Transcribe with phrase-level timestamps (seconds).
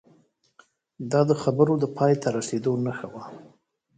[1.11, 3.23] دا د خبرو د پای ته رسیدو نښه وه